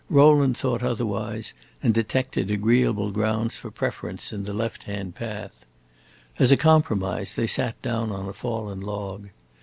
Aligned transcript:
Rowland 0.09 0.57
thought 0.57 0.81
otherwise, 0.81 1.53
and 1.83 1.93
detected 1.93 2.49
agreeable 2.49 3.11
grounds 3.11 3.55
for 3.57 3.69
preference 3.69 4.33
in 4.33 4.45
the 4.45 4.51
left 4.51 4.85
hand 4.85 5.13
path. 5.13 5.63
As 6.39 6.51
a 6.51 6.57
compromise, 6.57 7.35
they 7.35 7.45
sat 7.45 7.79
down 7.83 8.11
on 8.11 8.27
a 8.27 8.33
fallen 8.33 8.81
log. 8.81 9.29